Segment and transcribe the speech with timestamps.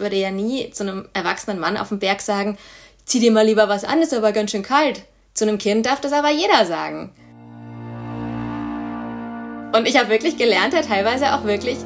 [0.00, 2.56] ich würde ja nie zu einem erwachsenen Mann auf dem Berg sagen,
[3.04, 5.02] zieh dir mal lieber was an, ist aber ganz schön kalt.
[5.34, 7.12] Zu einem Kind darf das aber jeder sagen.
[9.76, 11.76] Und ich habe wirklich gelernt, ja teilweise auch wirklich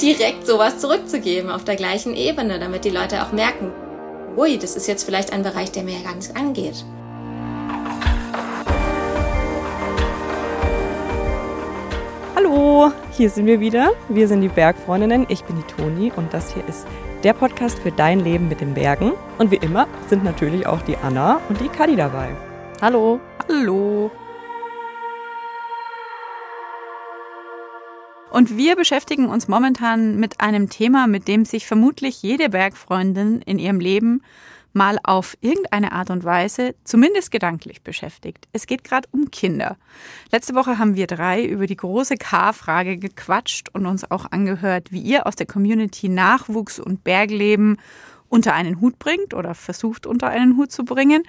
[0.00, 3.70] direkt sowas zurückzugeben auf der gleichen Ebene, damit die Leute auch merken,
[4.38, 6.82] ui, das ist jetzt vielleicht ein Bereich, der mir ja ganz angeht.
[12.44, 13.92] Hallo, hier sind wir wieder.
[14.10, 15.24] Wir sind die Bergfreundinnen.
[15.30, 16.86] Ich bin die Toni und das hier ist
[17.22, 19.12] der Podcast für dein Leben mit den Bergen.
[19.38, 22.28] Und wie immer sind natürlich auch die Anna und die Kadi dabei.
[22.82, 23.18] Hallo.
[23.48, 24.10] Hallo.
[28.30, 33.58] Und wir beschäftigen uns momentan mit einem Thema, mit dem sich vermutlich jede Bergfreundin in
[33.58, 34.22] ihrem Leben
[34.74, 38.48] mal auf irgendeine Art und Weise, zumindest gedanklich beschäftigt.
[38.52, 39.76] Es geht gerade um Kinder.
[40.30, 45.00] Letzte Woche haben wir drei über die große K-Frage gequatscht und uns auch angehört, wie
[45.00, 47.78] ihr aus der Community Nachwuchs und Bergleben
[48.28, 51.22] unter einen Hut bringt oder versucht unter einen Hut zu bringen.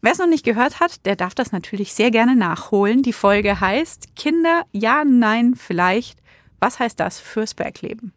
[0.00, 3.02] Wer es noch nicht gehört hat, der darf das natürlich sehr gerne nachholen.
[3.02, 6.20] Die Folge heißt Kinder, ja, nein, vielleicht.
[6.60, 8.12] Was heißt das fürs Bergleben?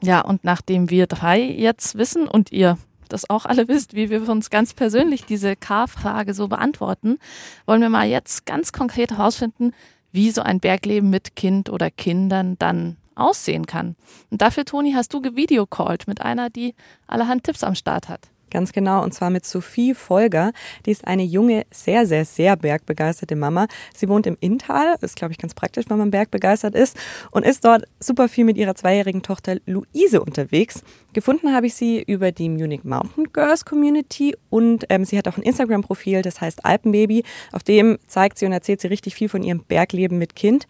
[0.00, 2.78] Ja, und nachdem wir drei jetzt wissen und ihr
[3.12, 7.18] das auch alle wisst, wie wir uns ganz persönlich diese K-Frage so beantworten,
[7.66, 9.72] wollen wir mal jetzt ganz konkret herausfinden,
[10.12, 13.96] wie so ein Bergleben mit Kind oder Kindern dann aussehen kann.
[14.30, 16.74] Und dafür, Toni, hast du gevideocallt mit einer, die
[17.06, 18.28] allerhand Tipps am Start hat.
[18.52, 20.52] Ganz genau, und zwar mit Sophie Folger.
[20.84, 23.66] Die ist eine junge, sehr, sehr, sehr bergbegeisterte Mama.
[23.94, 26.94] Sie wohnt im Inntal, ist, glaube ich, ganz praktisch, wenn man bergbegeistert ist,
[27.30, 30.84] und ist dort super viel mit ihrer zweijährigen Tochter Luise unterwegs.
[31.14, 35.38] Gefunden habe ich sie über die Munich Mountain Girls Community und ähm, sie hat auch
[35.38, 37.24] ein Instagram-Profil, das heißt Alpenbaby.
[37.52, 40.66] Auf dem zeigt sie und erzählt sie richtig viel von ihrem Bergleben mit Kind.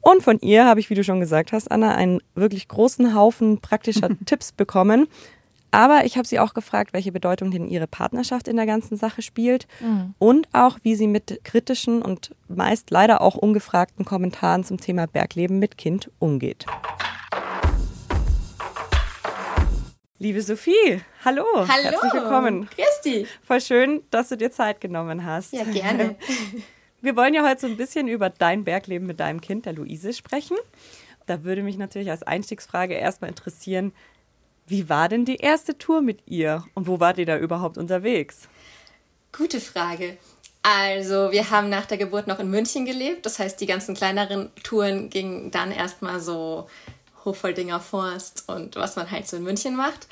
[0.00, 3.60] Und von ihr habe ich, wie du schon gesagt hast, Anna, einen wirklich großen Haufen
[3.60, 5.08] praktischer Tipps bekommen.
[5.74, 9.22] Aber ich habe sie auch gefragt, welche Bedeutung denn ihre Partnerschaft in der ganzen Sache
[9.22, 10.14] spielt mhm.
[10.18, 15.58] und auch, wie sie mit kritischen und meist leider auch ungefragten Kommentaren zum Thema Bergleben
[15.58, 16.66] mit Kind umgeht.
[20.18, 21.44] Liebe Sophie, hallo.
[21.54, 21.66] Hallo.
[21.66, 22.68] Herzlich willkommen.
[22.68, 23.26] Christi.
[23.42, 25.54] Voll schön, dass du dir Zeit genommen hast.
[25.54, 26.16] Ja, gerne.
[27.00, 30.12] Wir wollen ja heute so ein bisschen über dein Bergleben mit deinem Kind, der Luise,
[30.12, 30.56] sprechen.
[31.26, 33.92] Da würde mich natürlich als Einstiegsfrage erstmal interessieren,
[34.72, 38.48] wie war denn die erste Tour mit ihr und wo wart ihr da überhaupt unterwegs?
[39.30, 40.16] Gute Frage.
[40.62, 43.26] Also, wir haben nach der Geburt noch in München gelebt.
[43.26, 46.68] Das heißt, die ganzen kleineren Touren gingen dann erstmal so
[47.22, 50.08] Hofvoldinger Forst und was man halt so in München macht.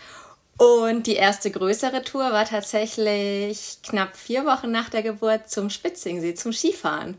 [0.58, 6.34] Und die erste größere Tour war tatsächlich knapp vier Wochen nach der Geburt zum Spitzingsee,
[6.34, 7.16] zum Skifahren.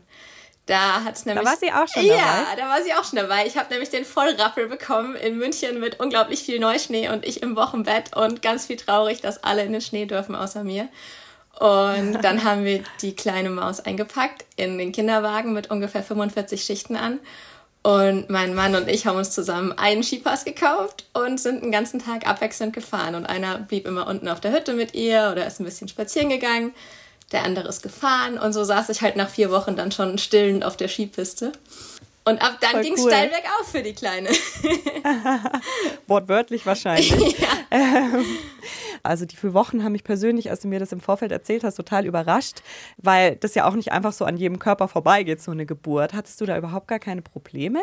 [0.66, 1.44] Da hat nämlich.
[1.44, 2.18] Da war sie auch schon dabei.
[2.18, 3.46] Ja, da war sie auch schon dabei.
[3.46, 7.56] Ich habe nämlich den Vollrappel bekommen in München mit unglaublich viel Neuschnee und ich im
[7.56, 10.88] Wochenbett und ganz viel traurig, dass alle in den Schnee dürfen außer mir.
[11.58, 16.96] Und dann haben wir die kleine Maus eingepackt in den Kinderwagen mit ungefähr 45 Schichten
[16.96, 17.18] an.
[17.82, 21.98] Und mein Mann und ich haben uns zusammen einen Skipass gekauft und sind den ganzen
[21.98, 23.16] Tag abwechselnd gefahren.
[23.16, 26.28] Und einer blieb immer unten auf der Hütte mit ihr oder ist ein bisschen spazieren
[26.28, 26.72] gegangen
[27.32, 30.64] der andere ist gefahren und so saß ich halt nach vier Wochen dann schon stillend
[30.64, 31.52] auf der Skipiste.
[32.24, 33.10] Und ab dann ging es cool.
[33.10, 34.28] steil bergauf für die Kleine.
[36.06, 37.10] Wortwörtlich wahrscheinlich.
[37.38, 37.48] ja.
[37.72, 38.24] Ähm,
[39.02, 41.74] also die vier Wochen haben mich persönlich, als du mir das im Vorfeld erzählt hast,
[41.74, 42.62] total überrascht,
[42.96, 46.12] weil das ja auch nicht einfach so an jedem Körper vorbeigeht, so eine Geburt.
[46.12, 47.80] Hattest du da überhaupt gar keine Probleme?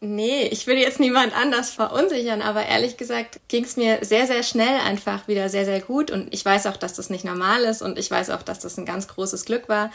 [0.00, 4.44] Nee, ich will jetzt niemand anders verunsichern, aber ehrlich gesagt ging es mir sehr, sehr
[4.44, 6.12] schnell einfach wieder sehr, sehr gut.
[6.12, 8.78] Und ich weiß auch, dass das nicht normal ist und ich weiß auch, dass das
[8.78, 9.90] ein ganz großes Glück war.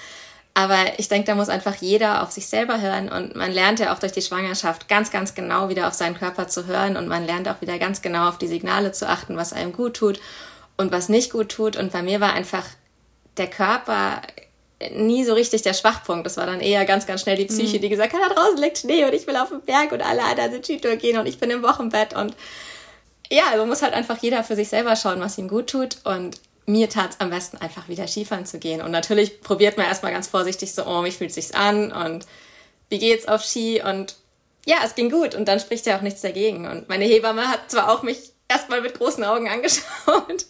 [0.53, 3.94] Aber ich denke, da muss einfach jeder auf sich selber hören und man lernt ja
[3.94, 7.25] auch durch die Schwangerschaft ganz, ganz genau wieder auf seinen Körper zu hören und man
[7.25, 10.20] lernt auch wieder ganz genau auf die Signale zu achten, was einem gut tut
[10.78, 11.78] und was nicht gut tut.
[11.78, 12.66] Und bei mir war einfach
[13.38, 14.22] der Körper
[14.92, 16.26] nie so richtig der Schwachpunkt.
[16.26, 17.82] Das war dann eher ganz, ganz schnell die Psyche, mhm.
[17.82, 20.24] die gesagt hat, da draußen liegt Schnee und ich will auf den Berg und alle
[20.24, 22.14] anderen sind Skitour gehen und ich bin im Wochenbett.
[22.14, 22.35] Und
[23.30, 25.97] ja, also muss halt einfach jeder für sich selber schauen, was ihm gut tut.
[26.03, 28.82] Und mir tat es am besten, einfach wieder Skifahren zu gehen.
[28.82, 32.26] Und natürlich probiert man erstmal ganz vorsichtig so, oh, wie fühlt sich's an und
[32.90, 33.82] wie geht's auf Ski?
[33.82, 34.16] Und
[34.66, 36.68] ja, es ging gut und dann spricht ja auch nichts dagegen.
[36.68, 40.46] Und meine Hebamme hat zwar auch mich erstmal mit großen Augen angeschaut,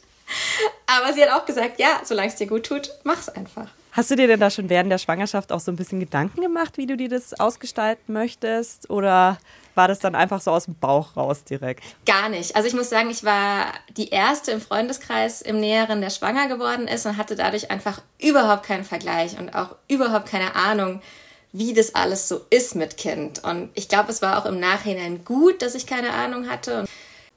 [0.88, 3.68] aber sie hat auch gesagt, ja, solange es dir gut tut, mach's einfach.
[3.94, 6.78] Hast du dir denn da schon während der Schwangerschaft auch so ein bisschen Gedanken gemacht,
[6.78, 8.90] wie du dir das ausgestalten möchtest?
[8.90, 9.38] Oder
[9.76, 11.84] war das dann einfach so aus dem Bauch raus direkt?
[12.08, 12.56] Gar nicht.
[12.56, 16.88] Also ich muss sagen, ich war die erste im Freundeskreis im Näheren, der schwanger geworden
[16.88, 21.00] ist und hatte dadurch einfach überhaupt keinen Vergleich und auch überhaupt keine Ahnung,
[21.52, 23.44] wie das alles so ist mit Kind.
[23.44, 26.80] Und ich glaube, es war auch im Nachhinein gut, dass ich keine Ahnung hatte.
[26.80, 26.90] Und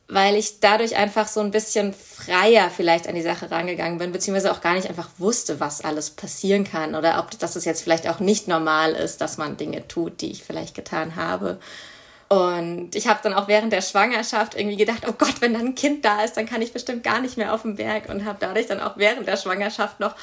[0.09, 4.53] weil ich dadurch einfach so ein bisschen freier vielleicht an die Sache rangegangen bin, beziehungsweise
[4.53, 8.21] auch gar nicht einfach wusste, was alles passieren kann oder ob das jetzt vielleicht auch
[8.21, 11.59] nicht normal ist, dass man Dinge tut, die ich vielleicht getan habe.
[12.29, 15.75] Und ich habe dann auch während der Schwangerschaft irgendwie gedacht, oh Gott, wenn dann ein
[15.77, 18.39] Kind da ist, dann kann ich bestimmt gar nicht mehr auf dem Berg und habe
[18.41, 20.17] dadurch dann auch während der Schwangerschaft noch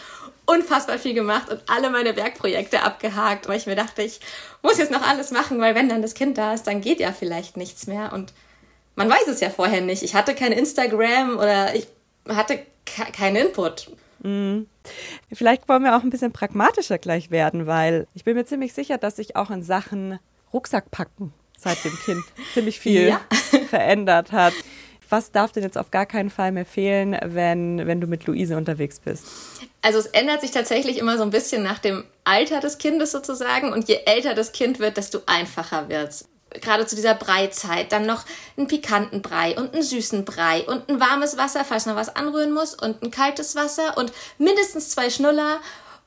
[0.46, 4.20] unfassbar viel gemacht und alle meine Bergprojekte abgehakt, weil ich mir dachte, ich
[4.62, 7.14] muss jetzt noch alles machen, weil wenn dann das Kind da ist, dann geht ja
[7.14, 8.34] vielleicht nichts mehr und
[8.96, 10.04] man weiß es ja vorher nicht.
[10.04, 11.88] Ich hatte kein Instagram oder ich
[12.28, 13.90] hatte keinen Input.
[14.22, 14.68] Mhm.
[15.32, 18.98] Vielleicht wollen wir auch ein bisschen pragmatischer gleich werden, weil ich bin mir ziemlich sicher,
[18.98, 20.20] dass sich auch in Sachen
[20.54, 22.24] Rucksack packen seit dem Kind
[22.54, 23.22] ziemlich viel ja.
[23.70, 24.54] verändert hat.
[25.10, 28.58] Was darf denn jetzt auf gar keinen Fall mehr fehlen, wenn, wenn du mit Luise
[28.58, 29.26] unterwegs bist?
[29.82, 33.74] Also es ändert sich tatsächlich immer so ein bisschen nach dem Alter des Kindes sozusagen.
[33.74, 36.26] Und je älter das Kind wird, desto einfacher wird's
[36.62, 38.24] gerade zu dieser Breizeit, dann noch
[38.58, 42.52] einen pikanten Brei und einen süßen Brei und ein warmes Wasser, falls man was anrühren
[42.52, 45.60] muss und ein kaltes Wasser und mindestens zwei Schnuller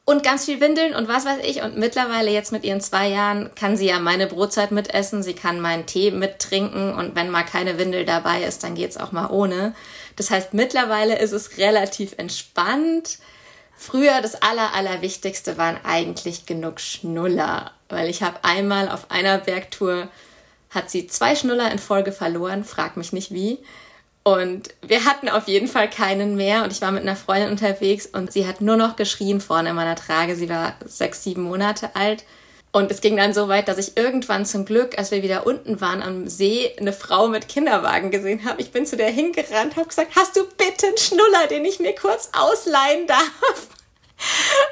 [0.07, 1.63] und ganz viel Windeln und was weiß ich.
[1.63, 5.61] Und mittlerweile jetzt mit ihren zwei Jahren kann sie ja meine Brotzeit mitessen, sie kann
[5.61, 9.75] meinen Tee mittrinken und wenn mal keine Windel dabei ist, dann geht's auch mal ohne.
[10.15, 13.19] Das heißt, mittlerweile ist es relativ entspannt.
[13.77, 20.09] Früher das Aller, Allerwichtigste waren eigentlich genug Schnuller, weil ich habe einmal auf einer Bergtour
[20.76, 23.58] hat sie zwei Schnuller in Folge verloren, frag mich nicht wie.
[24.23, 26.64] Und wir hatten auf jeden Fall keinen mehr.
[26.64, 29.76] Und ich war mit einer Freundin unterwegs und sie hat nur noch geschrien vorne in
[29.76, 30.37] meiner Trage.
[30.37, 32.25] Sie war sechs, sieben Monate alt.
[32.73, 35.81] Und es ging dann so weit, dass ich irgendwann zum Glück, als wir wieder unten
[35.81, 38.61] waren am See, eine Frau mit Kinderwagen gesehen habe.
[38.61, 41.94] Ich bin zu der hingerannt, habe gesagt, hast du bitte einen Schnuller, den ich mir
[41.94, 43.69] kurz ausleihen darf?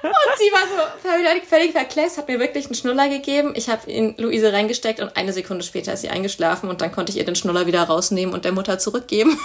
[0.03, 3.55] Und sie war so völlig, völlig verklässt, hat mir wirklich einen Schnuller gegeben.
[3.57, 7.13] Ich habe ihn Luise reingesteckt und eine Sekunde später ist sie eingeschlafen und dann konnte
[7.13, 9.39] ich ihr den Schnuller wieder rausnehmen und der Mutter zurückgeben.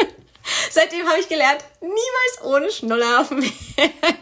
[0.70, 4.16] Seitdem habe ich gelernt, niemals ohne Schnuller auf dem Berg.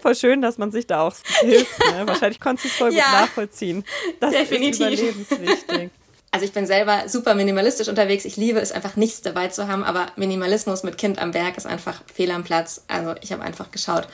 [0.00, 1.78] Voll schön, dass man sich da auch hilft.
[1.78, 2.02] Ne?
[2.06, 3.84] Wahrscheinlich konntest du es voll ja, gut nachvollziehen.
[4.20, 4.70] Das definitiv.
[4.70, 5.90] ist überlebenswichtig.
[6.32, 8.24] Also ich bin selber super minimalistisch unterwegs.
[8.24, 11.66] Ich liebe es einfach nichts dabei zu haben, aber Minimalismus mit Kind am Berg ist
[11.66, 12.84] einfach fehl am Platz.
[12.86, 14.06] Also ich habe einfach geschaut,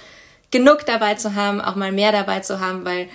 [0.50, 3.08] genug dabei zu haben, auch mal mehr dabei zu haben, weil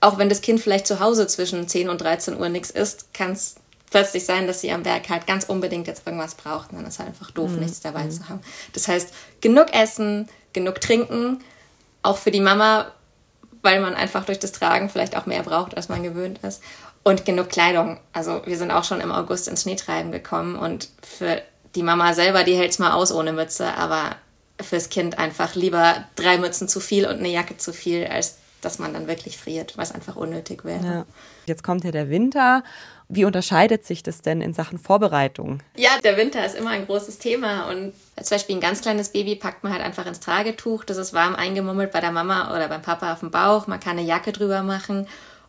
[0.00, 3.32] auch wenn das Kind vielleicht zu Hause zwischen 10 und 13 Uhr nichts isst, kann
[3.32, 3.56] es
[3.90, 6.70] plötzlich sein, dass sie am Berg halt ganz unbedingt jetzt irgendwas braucht.
[6.70, 7.60] Und dann ist halt einfach doof, mhm.
[7.60, 8.10] nichts dabei mhm.
[8.10, 8.40] zu haben.
[8.72, 9.12] Das heißt,
[9.42, 11.42] genug essen, genug trinken,
[12.02, 12.90] auch für die Mama,
[13.62, 16.62] weil man einfach durch das Tragen vielleicht auch mehr braucht, als man gewöhnt ist
[17.06, 18.00] und genug Kleidung.
[18.12, 21.40] Also wir sind auch schon im August ins Schneetreiben gekommen und für
[21.76, 24.16] die Mama selber, die hält's mal aus ohne Mütze, aber
[24.60, 28.80] fürs Kind einfach lieber drei Mützen zu viel und eine Jacke zu viel, als dass
[28.80, 30.84] man dann wirklich friert, was einfach unnötig wäre.
[30.84, 31.06] Ja.
[31.44, 32.64] Jetzt kommt ja der Winter.
[33.08, 35.62] Wie unterscheidet sich das denn in Sachen Vorbereitung?
[35.76, 39.36] Ja, der Winter ist immer ein großes Thema und zum Beispiel ein ganz kleines Baby
[39.36, 40.82] packt man halt einfach ins Tragetuch.
[40.82, 43.68] Das ist warm eingemummelt bei der Mama oder beim Papa auf dem Bauch.
[43.68, 45.06] Man kann eine Jacke drüber machen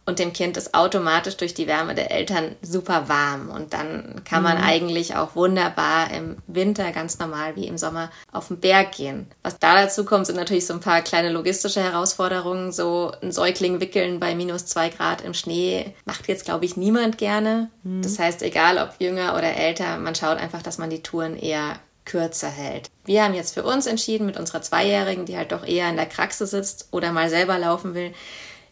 [0.08, 3.50] und dem Kind ist automatisch durch die Wärme der Eltern super warm.
[3.50, 4.64] Und dann kann man mhm.
[4.64, 9.28] eigentlich auch wunderbar im Winter ganz normal wie im Sommer auf den Berg gehen.
[9.44, 12.72] Was da dazu kommt, sind natürlich so ein paar kleine logistische Herausforderungen.
[12.72, 17.18] So ein Säugling wickeln bei minus zwei Grad im Schnee macht jetzt, glaube ich, niemand
[17.18, 17.70] gerne.
[17.84, 18.02] Mhm.
[18.02, 21.80] Das heißt, egal ob jünger oder älter, man schaut einfach, dass man die Touren eher
[22.06, 22.90] kürzer hält.
[23.04, 26.06] Wir haben jetzt für uns entschieden mit unserer Zweijährigen, die halt doch eher in der
[26.06, 28.14] Kraxe sitzt oder mal selber laufen will,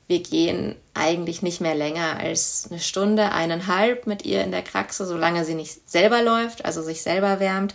[0.07, 5.05] wir gehen eigentlich nicht mehr länger als eine Stunde, eineinhalb mit ihr in der Kraxe,
[5.05, 7.74] solange sie nicht selber läuft, also sich selber wärmt.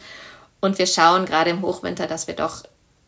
[0.61, 2.63] Und wir schauen gerade im Hochwinter, dass wir doch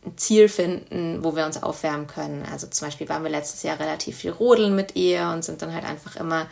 [0.04, 2.44] ein Ziel finden, wo wir uns aufwärmen können.
[2.50, 5.72] Also zum Beispiel waren wir letztes Jahr relativ viel rodeln mit ihr und sind dann
[5.72, 6.46] halt einfach immer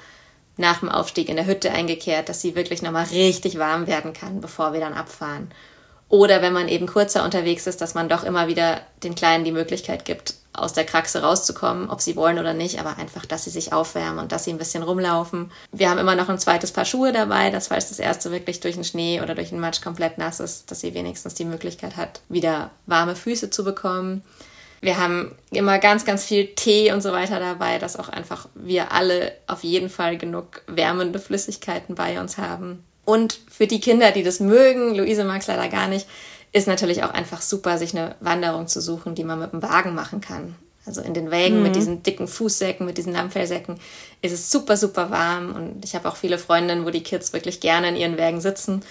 [0.56, 4.40] nach dem Aufstieg in der Hütte eingekehrt, dass sie wirklich nochmal richtig warm werden kann,
[4.40, 5.50] bevor wir dann abfahren.
[6.08, 9.52] Oder wenn man eben kurzer unterwegs ist, dass man doch immer wieder den Kleinen die
[9.52, 13.50] Möglichkeit gibt, aus der Kraxe rauszukommen, ob sie wollen oder nicht, aber einfach, dass sie
[13.50, 15.50] sich aufwärmen und dass sie ein bisschen rumlaufen.
[15.72, 18.74] Wir haben immer noch ein zweites Paar Schuhe dabei, dass falls das erste wirklich durch
[18.74, 22.20] den Schnee oder durch den Matsch komplett nass ist, dass sie wenigstens die Möglichkeit hat,
[22.28, 24.22] wieder warme Füße zu bekommen.
[24.80, 28.92] Wir haben immer ganz, ganz viel Tee und so weiter dabei, dass auch einfach wir
[28.92, 32.82] alle auf jeden Fall genug wärmende Flüssigkeiten bei uns haben.
[33.04, 36.06] Und für die Kinder, die das mögen, Luise mag es leider gar nicht,
[36.52, 39.94] ist natürlich auch einfach super, sich eine Wanderung zu suchen, die man mit dem Wagen
[39.94, 40.56] machen kann.
[40.86, 41.62] Also in den Wägen mhm.
[41.62, 43.78] mit diesen dicken Fußsäcken, mit diesen Lammfellsäcken
[44.22, 45.54] ist es super, super warm.
[45.54, 48.82] Und ich habe auch viele Freundinnen, wo die Kids wirklich gerne in ihren Wägen sitzen.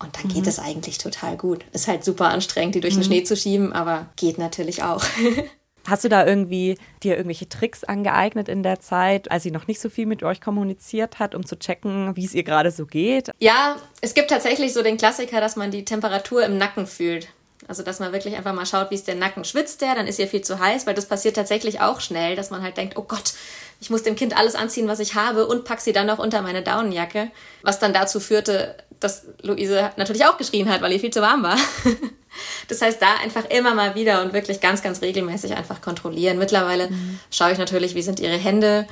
[0.00, 0.34] Und dann mhm.
[0.34, 1.64] geht es eigentlich total gut.
[1.72, 3.06] Ist halt super anstrengend, die durch den mhm.
[3.06, 5.04] Schnee zu schieben, aber geht natürlich auch.
[5.88, 9.80] Hast du da irgendwie dir irgendwelche Tricks angeeignet in der Zeit, als sie noch nicht
[9.80, 13.30] so viel mit euch kommuniziert hat, um zu checken, wie es ihr gerade so geht?
[13.38, 17.28] Ja, es gibt tatsächlich so den Klassiker, dass man die Temperatur im Nacken fühlt.
[17.66, 19.44] Also, dass man wirklich einfach mal schaut, wie ist der Nacken.
[19.44, 22.50] Schwitzt der, dann ist ihr viel zu heiß, weil das passiert tatsächlich auch schnell, dass
[22.50, 23.34] man halt denkt, oh Gott,
[23.80, 26.42] ich muss dem Kind alles anziehen, was ich habe und pack sie dann noch unter
[26.42, 27.30] meine Daunenjacke.
[27.62, 31.42] Was dann dazu führte, dass Luise natürlich auch geschrien hat, weil ihr viel zu warm
[31.42, 31.56] war.
[32.68, 36.38] Das heißt, da einfach immer mal wieder und wirklich ganz, ganz regelmäßig einfach kontrollieren.
[36.38, 37.18] Mittlerweile mhm.
[37.30, 38.86] schaue ich natürlich, wie sind ihre Hände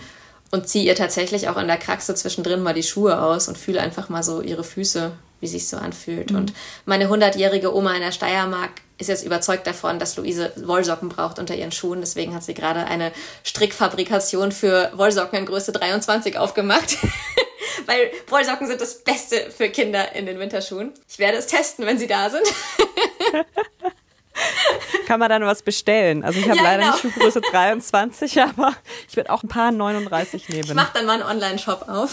[0.51, 3.81] und ziehe ihr tatsächlich auch in der Kraxe zwischendrin mal die Schuhe aus und fühle
[3.81, 6.31] einfach mal so ihre Füße, wie sich so anfühlt.
[6.31, 6.37] Mhm.
[6.39, 6.53] Und
[6.87, 11.55] meine hundertjährige Oma in der Steiermark ist jetzt überzeugt davon, dass Luise Wollsocken braucht unter
[11.55, 12.01] ihren Schuhen.
[12.01, 13.13] Deswegen hat sie gerade eine
[13.45, 16.97] Strickfabrikation für Wollsocken in Größe 23 aufgemacht.
[17.87, 20.93] Weil Wollsocken sind das Beste für Kinder in den Winterschuhen.
[21.09, 22.47] Ich werde es testen, wenn sie da sind.
[25.07, 26.25] Kann man dann was bestellen?
[26.25, 26.93] Also ich habe ja, leider genau.
[26.93, 28.75] nicht Schuhgröße 23, aber
[29.09, 30.65] ich würde auch ein paar 39 nehmen.
[30.65, 32.13] Ich mache dann mal einen Online-Shop auf.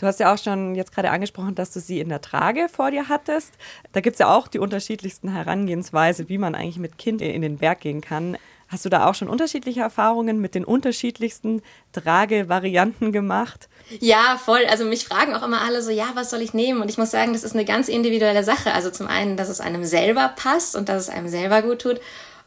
[0.00, 2.90] Du hast ja auch schon jetzt gerade angesprochen, dass du sie in der Trage vor
[2.90, 3.52] dir hattest.
[3.92, 7.58] Da gibt es ja auch die unterschiedlichsten Herangehensweise, wie man eigentlich mit Kind in den
[7.58, 8.38] Berg gehen kann.
[8.68, 11.60] Hast du da auch schon unterschiedliche Erfahrungen mit den unterschiedlichsten
[11.92, 13.68] Tragevarianten gemacht?
[13.98, 14.64] Ja, voll.
[14.70, 16.80] Also mich fragen auch immer alle so, ja, was soll ich nehmen?
[16.80, 18.72] Und ich muss sagen, das ist eine ganz individuelle Sache.
[18.72, 22.00] Also zum einen, dass es einem selber passt und dass es einem selber gut tut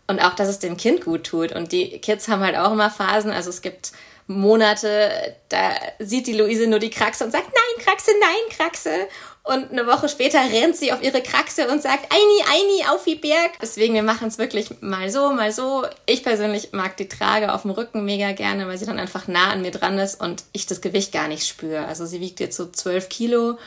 [0.07, 1.51] und auch, dass es dem Kind gut tut.
[1.51, 3.29] Und die Kids haben halt auch immer Phasen.
[3.29, 3.91] Also es gibt
[4.27, 9.07] Monate, da sieht die Luise nur die Kraxe und sagt, nein, Kraxe, nein, Kraxe.
[9.43, 13.15] Und eine Woche später rennt sie auf ihre Kraxe und sagt, Eini, Eini, auf die
[13.15, 13.51] Berg.
[13.61, 15.83] Deswegen, wir machen es wirklich mal so, mal so.
[16.05, 19.51] Ich persönlich mag die Trage auf dem Rücken mega gerne, weil sie dann einfach nah
[19.51, 21.85] an mir dran ist und ich das Gewicht gar nicht spüre.
[21.85, 23.57] Also sie wiegt jetzt so 12 Kilo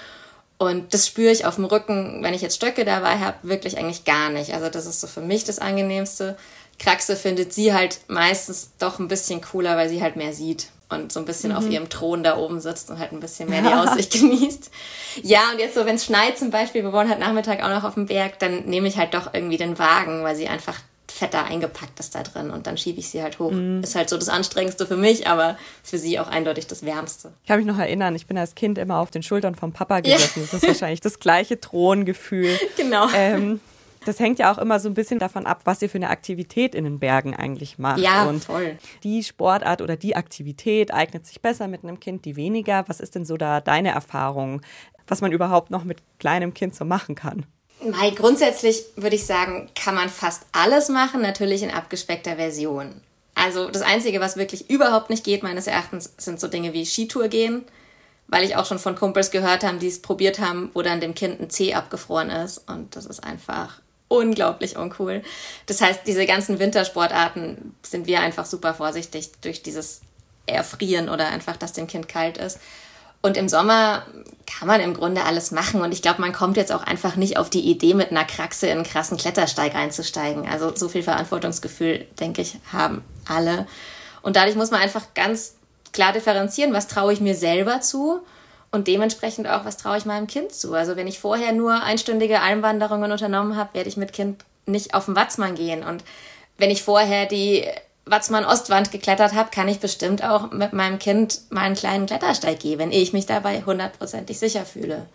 [0.58, 4.04] und das spüre ich auf dem Rücken, wenn ich jetzt Stöcke dabei habe, wirklich eigentlich
[4.04, 4.54] gar nicht.
[4.54, 6.38] Also das ist so für mich das Angenehmste.
[6.78, 11.10] Kraxe findet sie halt meistens doch ein bisschen cooler, weil sie halt mehr sieht und
[11.10, 11.56] so ein bisschen mhm.
[11.56, 14.70] auf ihrem Thron da oben sitzt und halt ein bisschen mehr die Aussicht genießt.
[15.22, 17.84] Ja, und jetzt so, wenn es schneit zum Beispiel, wir wollen halt Nachmittag auch noch
[17.84, 20.78] auf dem Berg, dann nehme ich halt doch irgendwie den Wagen, weil sie einfach
[21.16, 23.50] fetter eingepackt ist da drin und dann schiebe ich sie halt hoch.
[23.50, 23.82] Mhm.
[23.82, 27.32] Ist halt so das Anstrengendste für mich, aber für sie auch eindeutig das Wärmste.
[27.42, 30.00] Ich kann mich noch erinnern, ich bin als Kind immer auf den Schultern vom Papa
[30.00, 30.40] gesessen.
[30.40, 30.48] Ja.
[30.50, 32.58] Das ist wahrscheinlich das gleiche Throngefühl.
[32.76, 33.08] Genau.
[33.14, 33.60] Ähm,
[34.06, 36.74] das hängt ja auch immer so ein bisschen davon ab, was ihr für eine Aktivität
[36.74, 38.00] in den Bergen eigentlich macht.
[38.00, 38.78] Ja, und voll.
[39.02, 42.84] Die Sportart oder die Aktivität eignet sich besser mit einem Kind, die weniger.
[42.86, 44.62] Was ist denn so da deine Erfahrung,
[45.06, 47.46] was man überhaupt noch mit kleinem Kind so machen kann?
[47.80, 53.00] Mai, grundsätzlich würde ich sagen, kann man fast alles machen, natürlich in abgespeckter Version.
[53.34, 57.28] Also das Einzige, was wirklich überhaupt nicht geht, meines Erachtens, sind so Dinge wie Skitour
[57.28, 57.64] gehen,
[58.28, 61.14] weil ich auch schon von Kumpels gehört habe, die es probiert haben, wo dann dem
[61.14, 62.58] Kind ein Zeh abgefroren ist.
[62.66, 65.22] Und das ist einfach unglaublich uncool.
[65.66, 70.00] Das heißt, diese ganzen Wintersportarten sind wir einfach super vorsichtig durch dieses
[70.46, 72.58] Erfrieren oder einfach, dass dem Kind kalt ist.
[73.22, 74.06] Und im Sommer
[74.46, 75.80] kann man im Grunde alles machen.
[75.80, 78.66] Und ich glaube, man kommt jetzt auch einfach nicht auf die Idee, mit einer Kraxe
[78.66, 80.46] in einen krassen Klettersteig einzusteigen.
[80.48, 83.66] Also so viel Verantwortungsgefühl, denke ich, haben alle.
[84.22, 85.56] Und dadurch muss man einfach ganz
[85.92, 88.20] klar differenzieren, was traue ich mir selber zu
[88.76, 90.74] und dementsprechend auch, was traue ich meinem Kind zu.
[90.74, 95.06] Also wenn ich vorher nur einstündige Almwanderungen unternommen habe, werde ich mit Kind nicht auf
[95.06, 95.82] den Watzmann gehen.
[95.82, 96.04] Und
[96.58, 97.64] wenn ich vorher die
[98.04, 102.78] Watzmann-Ostwand geklettert habe, kann ich bestimmt auch mit meinem Kind mal einen kleinen Klettersteig gehen,
[102.78, 105.06] wenn ich mich dabei hundertprozentig sicher fühle.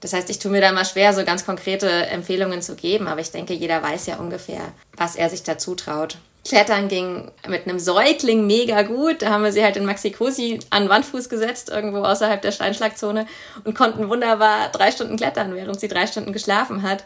[0.00, 3.20] Das heißt, ich tue mir da mal schwer, so ganz konkrete Empfehlungen zu geben, aber
[3.20, 4.60] ich denke, jeder weiß ja ungefähr,
[4.96, 6.18] was er sich dazu traut.
[6.46, 9.22] Klettern ging mit einem Säugling mega gut.
[9.22, 13.26] Da haben wir sie halt in Maxi-Cosi an Wandfuß gesetzt, irgendwo außerhalb der Steinschlagzone
[13.64, 17.04] und konnten wunderbar drei Stunden klettern, während sie drei Stunden geschlafen hat.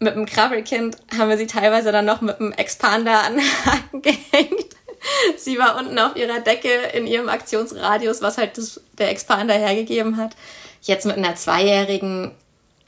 [0.00, 3.40] Mit dem Krabbelkind haben wir sie teilweise dann noch mit dem Expander an
[4.02, 4.76] gehängt.
[5.36, 10.16] Sie war unten auf ihrer Decke in ihrem Aktionsradius, was halt das, der Expander hergegeben
[10.16, 10.36] hat.
[10.82, 12.32] Jetzt mit einer Zweijährigen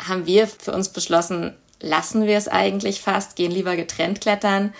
[0.07, 4.75] haben wir für uns beschlossen, lassen wir es eigentlich fast, gehen lieber getrennt klettern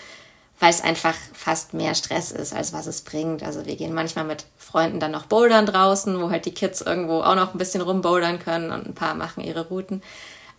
[0.61, 3.41] weil es einfach fast mehr Stress ist, als was es bringt.
[3.41, 7.23] Also wir gehen manchmal mit Freunden dann noch bouldern draußen, wo halt die Kids irgendwo
[7.23, 10.03] auch noch ein bisschen rumbouldern können und ein paar machen ihre Routen.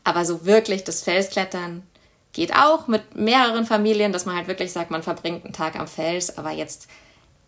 [0.03, 1.85] Aber so wirklich das Felsklettern
[2.33, 5.87] geht auch mit mehreren Familien, dass man halt wirklich sagt, man verbringt einen Tag am
[5.87, 6.89] Fels, aber jetzt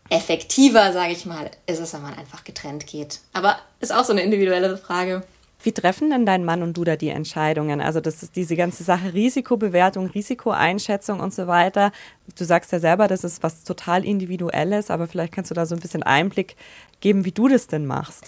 [0.09, 3.19] effektiver, sage ich mal, ist es, wenn man einfach getrennt geht.
[3.33, 5.25] Aber ist auch so eine individuelle Frage.
[5.65, 7.81] Wie treffen denn dein Mann und du da die Entscheidungen?
[7.81, 11.91] Also das ist diese ganze Sache Risikobewertung, Risikoeinschätzung und so weiter.
[12.39, 15.75] Du sagst ja selber, das ist was total individuelles, aber vielleicht kannst du da so
[15.75, 16.57] ein bisschen Einblick
[17.01, 18.25] geben, wie du das denn machst.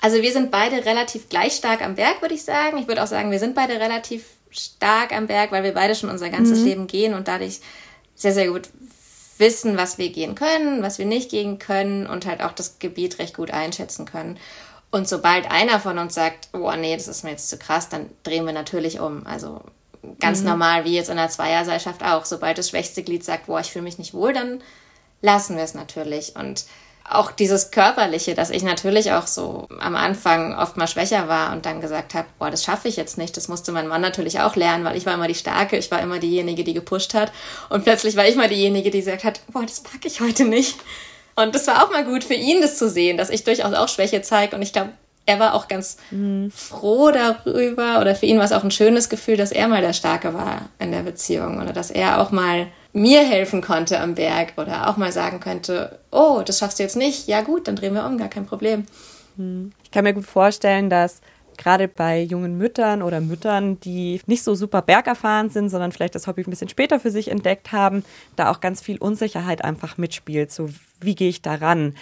[0.00, 2.78] Also wir sind beide relativ gleich stark am Berg, würde ich sagen.
[2.78, 6.10] Ich würde auch sagen, wir sind beide relativ stark am Berg, weil wir beide schon
[6.10, 6.64] unser ganzes mhm.
[6.64, 7.58] Leben gehen und dadurch
[8.14, 8.68] sehr, sehr gut
[9.38, 13.18] wissen, was wir gehen können, was wir nicht gehen können und halt auch das Gebiet
[13.18, 14.38] recht gut einschätzen können.
[14.90, 18.08] Und sobald einer von uns sagt, oh nee, das ist mir jetzt zu krass, dann
[18.22, 19.26] drehen wir natürlich um.
[19.26, 19.60] Also
[20.20, 20.48] ganz mhm.
[20.48, 22.24] normal, wie jetzt in der Zweierseilschaft auch.
[22.24, 24.62] Sobald das schwächste Glied sagt, boah, ich fühle mich nicht wohl, dann
[25.20, 26.36] lassen wir es natürlich.
[26.36, 26.64] Und
[27.10, 31.64] auch dieses Körperliche, dass ich natürlich auch so am Anfang oft mal schwächer war und
[31.64, 33.36] dann gesagt habe, boah, das schaffe ich jetzt nicht.
[33.36, 36.00] Das musste mein Mann natürlich auch lernen, weil ich war immer die Starke, ich war
[36.00, 37.32] immer diejenige, die gepusht hat.
[37.70, 40.76] Und plötzlich war ich mal diejenige, die gesagt hat, boah, das packe ich heute nicht.
[41.40, 43.88] Und das war auch mal gut für ihn, das zu sehen, dass ich durchaus auch
[43.88, 44.56] Schwäche zeige.
[44.56, 44.90] Und ich glaube,
[45.24, 46.50] er war auch ganz mhm.
[46.50, 49.92] froh darüber oder für ihn war es auch ein schönes Gefühl, dass er mal der
[49.92, 54.54] Starke war in der Beziehung oder dass er auch mal mir helfen konnte am Berg
[54.56, 57.94] oder auch mal sagen könnte, oh, das schaffst du jetzt nicht, ja gut, dann drehen
[57.94, 58.86] wir um, gar kein Problem.
[59.36, 59.70] Hm.
[59.84, 61.20] Ich kann mir gut vorstellen, dass
[61.58, 66.26] gerade bei jungen Müttern oder Müttern, die nicht so super bergerfahren sind, sondern vielleicht das
[66.26, 68.04] Hobby ein bisschen später für sich entdeckt haben,
[68.36, 70.50] da auch ganz viel Unsicherheit einfach mitspielt.
[70.50, 71.94] So, wie gehe ich da ran?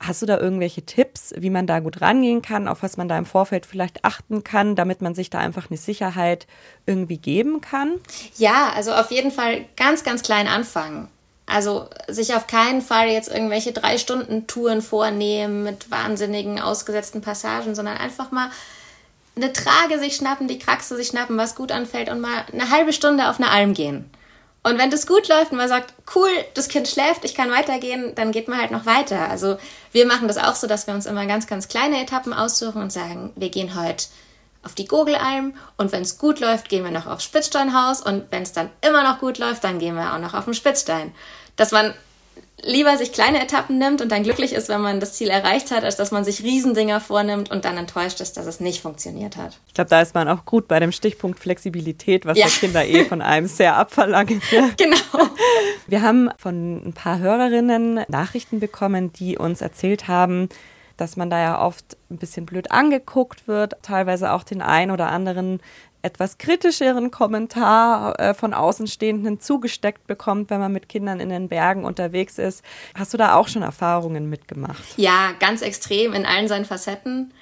[0.00, 3.18] Hast du da irgendwelche Tipps, wie man da gut rangehen kann, auf was man da
[3.18, 6.46] im Vorfeld vielleicht achten kann, damit man sich da einfach eine Sicherheit
[6.86, 8.00] irgendwie geben kann?
[8.36, 11.08] Ja, also auf jeden Fall ganz, ganz klein anfangen.
[11.44, 17.74] Also sich auf keinen Fall jetzt irgendwelche drei Stunden Touren vornehmen mit wahnsinnigen ausgesetzten Passagen,
[17.74, 18.50] sondern einfach mal
[19.36, 22.92] eine Trage sich schnappen, die Kraxe sich schnappen, was gut anfällt und mal eine halbe
[22.92, 24.08] Stunde auf eine Alm gehen.
[24.62, 28.14] Und wenn das gut läuft und man sagt, cool, das Kind schläft, ich kann weitergehen,
[28.14, 29.30] dann geht man halt noch weiter.
[29.30, 29.56] Also
[29.92, 32.92] wir machen das auch so, dass wir uns immer ganz, ganz kleine Etappen aussuchen und
[32.92, 34.06] sagen, wir gehen heute
[34.62, 38.42] auf die Gogelalm und wenn es gut läuft, gehen wir noch aufs Spitzsteinhaus und wenn
[38.42, 41.14] es dann immer noch gut läuft, dann gehen wir auch noch auf den Spitzstein.
[41.56, 41.94] Dass man
[42.62, 45.84] lieber sich kleine Etappen nimmt und dann glücklich ist, wenn man das Ziel erreicht hat,
[45.84, 49.58] als dass man sich Riesendinger vornimmt und dann enttäuscht ist, dass es nicht funktioniert hat.
[49.68, 52.46] Ich glaube, da ist man auch gut bei dem Stichpunkt Flexibilität, was ja.
[52.46, 54.42] die Kinder eh von einem sehr abverlangen.
[54.76, 54.96] genau.
[55.86, 60.48] Wir haben von ein paar Hörerinnen Nachrichten bekommen, die uns erzählt haben,
[60.96, 65.08] dass man da ja oft ein bisschen blöd angeguckt wird, teilweise auch den ein oder
[65.08, 65.60] anderen
[66.02, 71.84] etwas kritischeren Kommentar äh, von Außenstehenden zugesteckt bekommt, wenn man mit Kindern in den Bergen
[71.84, 72.62] unterwegs ist.
[72.94, 74.82] Hast du da auch schon Erfahrungen mitgemacht?
[74.96, 77.32] Ja, ganz extrem in allen seinen Facetten.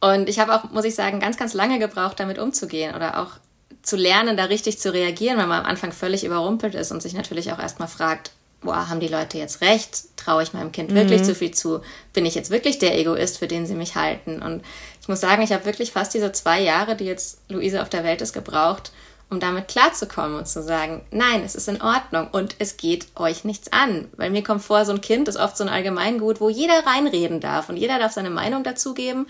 [0.00, 3.38] Und ich habe auch, muss ich sagen, ganz, ganz lange gebraucht, damit umzugehen oder auch
[3.82, 7.14] zu lernen, da richtig zu reagieren, weil man am Anfang völlig überrumpelt ist und sich
[7.14, 8.32] natürlich auch erstmal fragt,
[8.62, 10.16] boah, haben die Leute jetzt recht?
[10.16, 10.94] Traue ich meinem Kind mhm.
[10.94, 11.80] wirklich zu viel zu?
[12.12, 14.40] Bin ich jetzt wirklich der Egoist, für den sie mich halten?
[14.40, 14.62] Und
[15.02, 18.04] ich muss sagen, ich habe wirklich fast diese zwei Jahre, die jetzt Luise auf der
[18.04, 18.92] Welt ist, gebraucht,
[19.30, 23.42] um damit klarzukommen und zu sagen, nein, es ist in Ordnung und es geht euch
[23.44, 24.08] nichts an.
[24.16, 27.40] Weil mir kommt vor, so ein Kind ist oft so ein Allgemeingut, wo jeder reinreden
[27.40, 29.26] darf und jeder darf seine Meinung dazugeben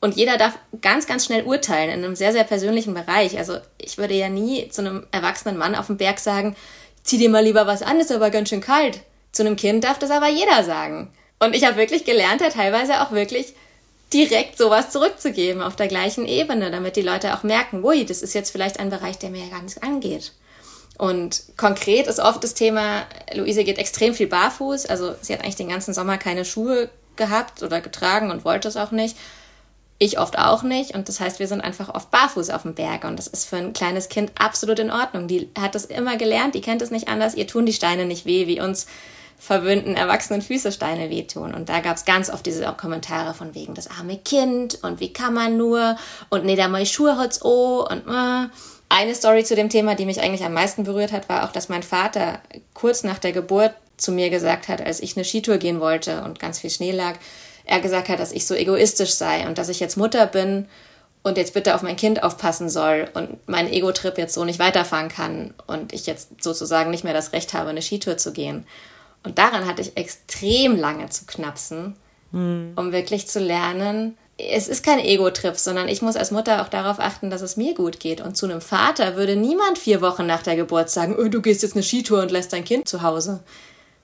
[0.00, 3.38] und jeder darf ganz, ganz schnell urteilen in einem sehr, sehr persönlichen Bereich.
[3.38, 6.54] Also ich würde ja nie zu einem erwachsenen Mann auf dem Berg sagen,
[7.02, 9.00] zieh dir mal lieber was an, ist aber ganz schön kalt.
[9.32, 11.10] Zu einem Kind darf das aber jeder sagen.
[11.38, 13.54] Und ich habe wirklich gelernt, da teilweise auch wirklich
[14.12, 18.34] direkt sowas zurückzugeben auf der gleichen Ebene, damit die Leute auch merken, ui, das ist
[18.34, 20.32] jetzt vielleicht ein Bereich, der mir ja gar nicht angeht.
[20.96, 25.56] Und konkret ist oft das Thema, Luise geht extrem viel barfuß, also sie hat eigentlich
[25.56, 29.16] den ganzen Sommer keine Schuhe gehabt oder getragen und wollte es auch nicht.
[30.00, 30.94] Ich oft auch nicht.
[30.94, 33.04] Und das heißt, wir sind einfach oft barfuß auf dem Berg.
[33.04, 35.26] Und das ist für ein kleines Kind absolut in Ordnung.
[35.26, 37.34] Die hat das immer gelernt, die kennt es nicht anders.
[37.34, 38.86] Ihr tun die Steine nicht weh, wie uns
[39.38, 41.54] verwöhnten erwachsenen Füße Steine wehtun.
[41.54, 45.12] Und da gab es ganz oft diese Kommentare von wegen das arme Kind und wie
[45.12, 45.96] kann man nur
[46.28, 48.48] und nee, da mal Schuhe hat's oh und äh.
[48.90, 51.68] Eine Story zu dem Thema, die mich eigentlich am meisten berührt hat, war auch, dass
[51.68, 52.40] mein Vater
[52.72, 56.38] kurz nach der Geburt zu mir gesagt hat, als ich eine Skitour gehen wollte und
[56.38, 57.16] ganz viel Schnee lag,
[57.66, 60.66] er gesagt hat, dass ich so egoistisch sei und dass ich jetzt Mutter bin
[61.22, 65.08] und jetzt bitte auf mein Kind aufpassen soll und mein Ego-Trip jetzt so nicht weiterfahren
[65.08, 68.66] kann und ich jetzt sozusagen nicht mehr das Recht habe, eine Skitour zu gehen.
[69.22, 71.96] Und daran hatte ich extrem lange zu knapsen,
[72.32, 72.72] mhm.
[72.76, 77.00] um wirklich zu lernen, es ist kein Ego-Trip, sondern ich muss als Mutter auch darauf
[77.00, 78.20] achten, dass es mir gut geht.
[78.20, 81.62] Und zu einem Vater würde niemand vier Wochen nach der Geburt sagen, oh, du gehst
[81.62, 83.40] jetzt eine Skitour und lässt dein Kind zu Hause.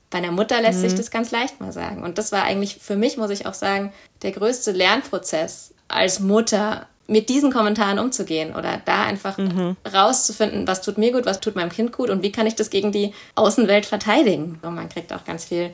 [0.09, 0.89] Bei einer Mutter lässt mhm.
[0.89, 2.03] sich das ganz leicht mal sagen.
[2.03, 6.87] Und das war eigentlich für mich, muss ich auch sagen, der größte Lernprozess als Mutter,
[7.07, 9.75] mit diesen Kommentaren umzugehen oder da einfach mhm.
[9.93, 12.69] rauszufinden, was tut mir gut, was tut meinem Kind gut und wie kann ich das
[12.69, 14.59] gegen die Außenwelt verteidigen.
[14.63, 15.73] Und man kriegt auch ganz viel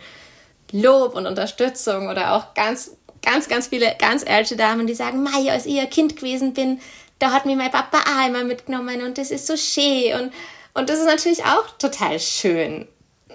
[0.72, 2.92] Lob und Unterstützung oder auch ganz,
[3.22, 6.80] ganz, ganz viele ganz ältere Damen, die sagen, Mai, als ich ihr Kind gewesen bin,
[7.20, 10.34] da hat mir mein Papa auch einmal mitgenommen und das ist so schön und,
[10.74, 12.88] und das ist natürlich auch total schön.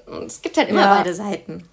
[0.07, 0.97] Und es gibt halt immer ja.
[0.97, 1.69] beide Seiten.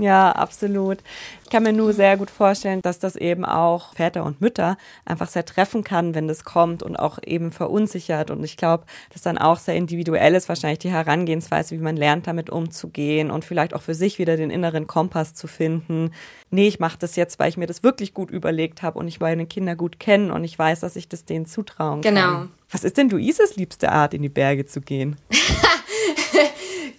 [0.00, 0.98] Ja, absolut.
[1.44, 5.28] Ich kann mir nur sehr gut vorstellen, dass das eben auch Väter und Mütter einfach
[5.28, 8.30] sehr treffen kann, wenn das kommt und auch eben verunsichert.
[8.30, 12.26] Und ich glaube, dass dann auch sehr individuell ist wahrscheinlich die Herangehensweise, wie man lernt,
[12.26, 16.12] damit umzugehen und vielleicht auch für sich wieder den inneren Kompass zu finden.
[16.50, 19.20] Nee, ich mache das jetzt, weil ich mir das wirklich gut überlegt habe und ich
[19.20, 22.14] meine Kinder gut kennen und ich weiß, dass ich das denen zutrauen kann.
[22.14, 22.46] Genau.
[22.70, 25.16] Was ist denn Luises liebste Art, in die Berge zu gehen?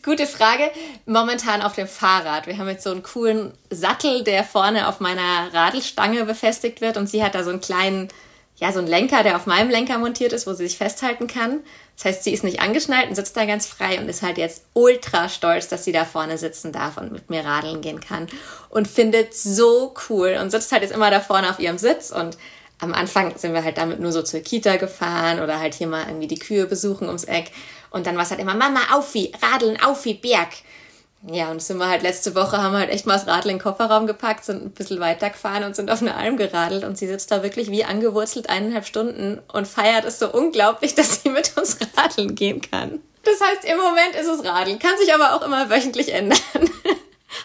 [0.04, 0.72] Gute Frage.
[1.06, 2.48] Momentan auf dem Fahrrad.
[2.48, 7.08] Wir haben jetzt so einen coolen Sattel, der vorne auf meiner Radelstange befestigt wird und
[7.08, 8.08] sie hat da so einen kleinen,
[8.56, 11.60] ja, so einen Lenker, der auf meinem Lenker montiert ist, wo sie sich festhalten kann.
[11.96, 14.64] Das heißt, sie ist nicht angeschnallt und sitzt da ganz frei und ist halt jetzt
[14.74, 18.26] ultra stolz, dass sie da vorne sitzen darf und mit mir radeln gehen kann
[18.70, 22.38] und findet so cool und sitzt halt jetzt immer da vorne auf ihrem Sitz und
[22.80, 26.08] am Anfang sind wir halt damit nur so zur Kita gefahren oder halt hier mal
[26.08, 27.52] irgendwie die Kühe besuchen ums Eck.
[27.92, 30.50] Und dann war es halt immer, Mama, aufi, radeln, aufi, Berg.
[31.30, 33.58] Ja, und sind wir halt letzte Woche, haben wir halt echt mal das Radl in
[33.58, 36.98] den Kofferraum gepackt, sind ein bisschen weiter gefahren und sind auf eine Alm geradelt und
[36.98, 41.30] sie sitzt da wirklich wie angewurzelt eineinhalb Stunden und feiert es so unglaublich, dass sie
[41.30, 43.02] mit uns radeln gehen kann.
[43.24, 46.40] Das heißt, im Moment ist es Radeln, kann sich aber auch immer wöchentlich ändern.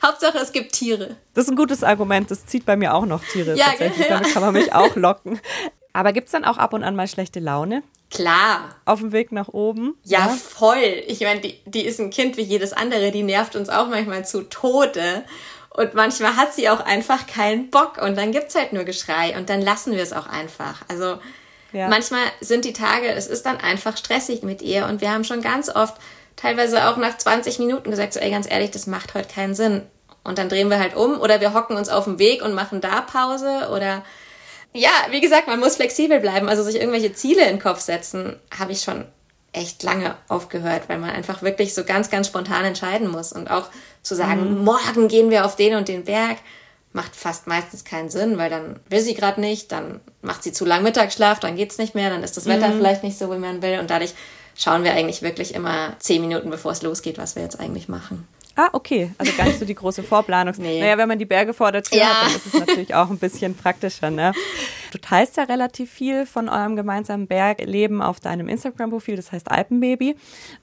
[0.02, 1.16] Hauptsache, es gibt Tiere.
[1.34, 2.30] Das ist ein gutes Argument.
[2.30, 4.08] Das zieht bei mir auch noch Tiere ja, tatsächlich.
[4.08, 4.18] Ja.
[4.18, 5.38] Damit kann man mich auch locken.
[5.92, 7.82] Aber gibt es dann auch ab und an mal schlechte Laune?
[8.10, 8.76] Klar.
[8.84, 9.94] Auf dem Weg nach oben?
[10.04, 10.28] Ja, ja?
[10.28, 11.02] voll.
[11.06, 13.10] Ich meine, die, die ist ein Kind wie jedes andere.
[13.10, 15.24] Die nervt uns auch manchmal zu Tode.
[15.70, 17.98] Und manchmal hat sie auch einfach keinen Bock.
[18.00, 19.36] Und dann gibt es halt nur Geschrei.
[19.36, 20.82] Und dann lassen wir es auch einfach.
[20.88, 21.18] Also
[21.72, 21.88] ja.
[21.88, 24.86] manchmal sind die Tage, es ist dann einfach stressig mit ihr.
[24.86, 25.96] Und wir haben schon ganz oft
[26.36, 29.82] teilweise auch nach 20 Minuten gesagt, so ey, ganz ehrlich, das macht heute keinen Sinn.
[30.22, 32.80] Und dann drehen wir halt um oder wir hocken uns auf dem Weg und machen
[32.80, 34.02] da Pause oder
[34.76, 36.48] ja, wie gesagt, man muss flexibel bleiben.
[36.48, 39.04] Also sich irgendwelche Ziele in den Kopf setzen, habe ich schon
[39.52, 43.32] echt lange aufgehört, weil man einfach wirklich so ganz, ganz spontan entscheiden muss.
[43.32, 43.68] Und auch
[44.02, 44.64] zu sagen, mhm.
[44.64, 46.38] morgen gehen wir auf den und den Berg,
[46.92, 50.64] macht fast meistens keinen Sinn, weil dann will sie gerade nicht, dann macht sie zu
[50.64, 52.78] lang Mittagsschlaf, dann geht's nicht mehr, dann ist das Wetter mhm.
[52.78, 53.78] vielleicht nicht so, wie man will.
[53.78, 54.14] Und dadurch
[54.56, 58.26] schauen wir eigentlich wirklich immer zehn Minuten, bevor es losgeht, was wir jetzt eigentlich machen.
[58.58, 59.12] Ah, okay.
[59.18, 60.54] Also gar nicht so die große Vorplanung.
[60.58, 60.80] nee.
[60.80, 62.06] Naja, wenn man die Berge vor der Tür ja.
[62.06, 64.10] hat, dann ist es natürlich auch ein bisschen praktischer.
[64.10, 64.32] Ne?
[64.92, 70.16] Du teilst ja relativ viel von eurem gemeinsamen Bergleben auf deinem Instagram-Profil, das heißt Alpenbaby.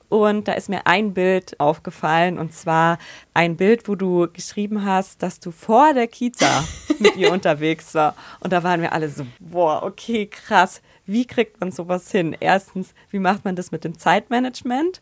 [0.10, 2.98] Und da ist mir ein Bild aufgefallen, und zwar
[3.36, 6.64] ein Bild, wo du geschrieben hast, dass du vor der Kita
[6.98, 8.16] mit ihr unterwegs war.
[8.40, 10.82] Und da waren wir alle so, boah, okay, krass.
[11.06, 12.36] Wie kriegt man sowas hin?
[12.40, 15.00] Erstens, wie macht man das mit dem Zeitmanagement?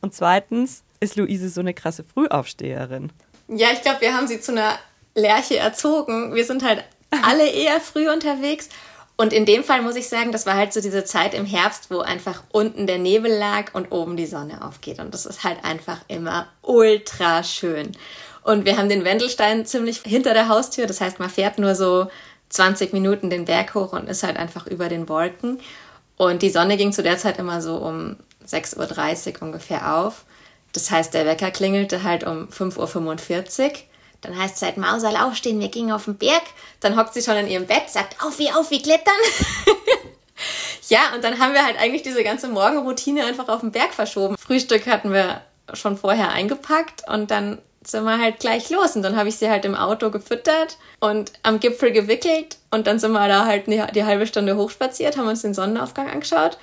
[0.00, 3.12] Und zweitens, ist Luise so eine krasse Frühaufsteherin?
[3.48, 4.78] Ja, ich glaube, wir haben sie zu einer
[5.14, 6.34] Lerche erzogen.
[6.34, 6.84] Wir sind halt
[7.22, 8.68] alle eher früh unterwegs.
[9.16, 11.90] Und in dem Fall muss ich sagen, das war halt so diese Zeit im Herbst,
[11.90, 14.98] wo einfach unten der Nebel lag und oben die Sonne aufgeht.
[14.98, 17.92] Und das ist halt einfach immer ultra schön.
[18.42, 20.86] Und wir haben den Wendelstein ziemlich hinter der Haustür.
[20.86, 22.08] Das heißt, man fährt nur so
[22.48, 25.60] 20 Minuten den Berg hoch und ist halt einfach über den Wolken.
[26.16, 30.24] Und die Sonne ging zu der Zeit immer so um 6.30 Uhr ungefähr auf.
[30.74, 33.72] Das heißt, der Wecker klingelte halt um 5.45 Uhr.
[34.20, 36.42] Dann heißt es halt, Mausal aufstehen, wir gingen auf den Berg.
[36.80, 39.14] Dann hockt sie schon in ihrem Bett, sagt, auf wie, auf wie, klettern.
[40.88, 44.36] ja, und dann haben wir halt eigentlich diese ganze Morgenroutine einfach auf den Berg verschoben.
[44.36, 48.96] Frühstück hatten wir schon vorher eingepackt und dann sind wir halt gleich los.
[48.96, 52.56] Und dann habe ich sie halt im Auto gefüttert und am Gipfel gewickelt.
[52.70, 56.58] Und dann sind wir da halt die, halbe Stunde hochspaziert, haben uns den Sonnenaufgang angeschaut.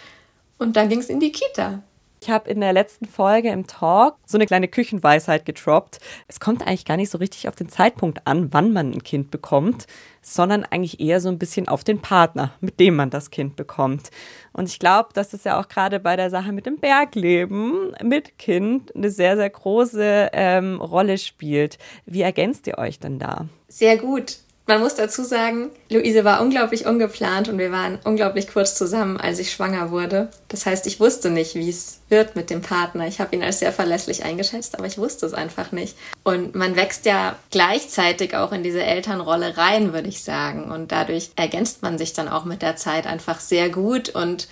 [0.58, 1.82] Und dann ging es in die Kita.
[2.24, 5.98] Ich habe in der letzten Folge im Talk so eine kleine Küchenweisheit getroppt.
[6.28, 9.32] Es kommt eigentlich gar nicht so richtig auf den Zeitpunkt an, wann man ein Kind
[9.32, 9.88] bekommt,
[10.22, 14.12] sondern eigentlich eher so ein bisschen auf den Partner, mit dem man das Kind bekommt.
[14.54, 18.38] Und ich glaube, dass es ja auch gerade bei der Sache mit dem Bergleben mit
[18.38, 21.80] Kind eine sehr, sehr große ähm, Rolle spielt.
[22.06, 23.48] Wie ergänzt ihr euch denn da?
[23.68, 24.38] Sehr gut.
[24.67, 29.39] Man muss dazu sagen, Luise war unglaublich ungeplant und wir waren unglaublich kurz zusammen, als
[29.39, 30.30] ich schwanger wurde.
[30.50, 33.08] Das heißt, ich wusste nicht, wie es wird mit dem Partner.
[33.08, 35.97] Ich habe ihn als sehr verlässlich eingeschätzt, aber ich wusste es einfach nicht.
[36.24, 40.71] Und man wächst ja gleichzeitig auch in diese Elternrolle rein, würde ich sagen.
[40.71, 44.47] Und dadurch ergänzt man sich dann auch mit der Zeit einfach sehr gut und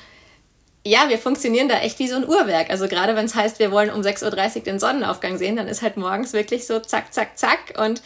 [0.86, 2.70] ja, wir funktionieren da echt wie so ein Uhrwerk.
[2.70, 5.82] Also gerade wenn es heißt, wir wollen um 6.30 Uhr den Sonnenaufgang sehen, dann ist
[5.82, 8.02] halt morgens wirklich so zack, zack, zack und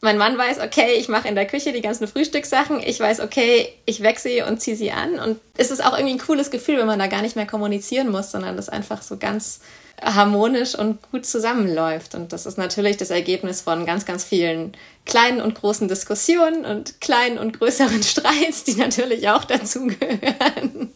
[0.00, 2.80] mein Mann weiß, okay, ich mache in der Küche die ganzen Frühstückssachen.
[2.80, 5.18] Ich weiß, okay, ich wecke sie und ziehe sie an.
[5.18, 8.10] Und es ist auch irgendwie ein cooles Gefühl, wenn man da gar nicht mehr kommunizieren
[8.10, 9.60] muss, sondern das einfach so ganz
[10.00, 12.14] harmonisch und gut zusammenläuft.
[12.14, 14.72] Und das ist natürlich das Ergebnis von ganz, ganz vielen
[15.04, 20.92] kleinen und großen Diskussionen und kleinen und größeren Streits, die natürlich auch dazugehören.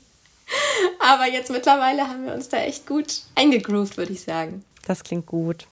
[1.00, 4.64] Aber jetzt mittlerweile haben wir uns da echt gut eingegroovt, würde ich sagen.
[4.86, 5.66] Das klingt gut.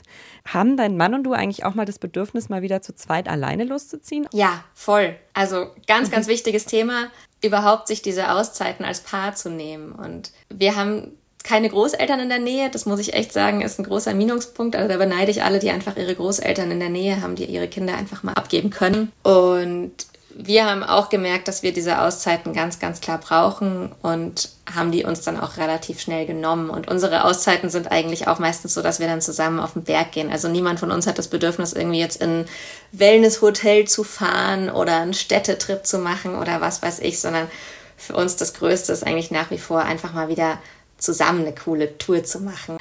[0.47, 3.65] Haben dein Mann und du eigentlich auch mal das Bedürfnis, mal wieder zu zweit alleine
[3.65, 4.27] loszuziehen?
[4.33, 5.17] Ja, voll.
[5.35, 7.09] Also ganz, ganz wichtiges Thema,
[7.43, 9.93] überhaupt sich diese Auszeiten als Paar zu nehmen.
[9.93, 13.85] Und wir haben keine Großeltern in der Nähe, das muss ich echt sagen, ist ein
[13.85, 14.77] großer Minuspunkt.
[14.77, 17.69] Also da beneide ich alle, die einfach ihre Großeltern in der Nähe haben, die ihre
[17.69, 19.13] Kinder einfach mal abgeben können.
[19.23, 19.93] Und
[20.35, 25.05] wir haben auch gemerkt, dass wir diese Auszeiten ganz, ganz klar brauchen und haben die
[25.05, 26.71] uns dann auch relativ schnell genommen.
[26.71, 30.13] Und unsere Auszeiten sind eigentlich auch meistens so, dass wir dann zusammen auf den Berg
[30.13, 30.31] gehen.
[30.31, 32.49] Also niemand von uns hat das Bedürfnis, irgendwie jetzt in ein
[32.93, 37.49] Wellnesshotel zu fahren oder einen Städtetrip zu machen oder was weiß ich, sondern
[37.97, 40.59] für uns das Größte ist eigentlich nach wie vor einfach mal wieder
[40.97, 42.79] zusammen eine coole Tour zu machen.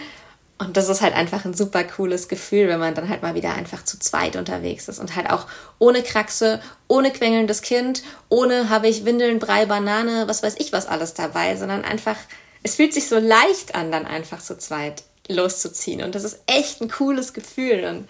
[0.59, 3.53] Und das ist halt einfach ein super cooles Gefühl, wenn man dann halt mal wieder
[3.53, 5.47] einfach zu zweit unterwegs ist und halt auch
[5.79, 10.85] ohne Kraxe, ohne quengelndes Kind, ohne habe ich Windeln, Brei, Banane, was weiß ich was
[10.85, 12.17] alles dabei, sondern einfach,
[12.61, 16.03] es fühlt sich so leicht an, dann einfach zu zweit loszuziehen.
[16.03, 17.85] Und das ist echt ein cooles Gefühl.
[17.85, 18.09] Und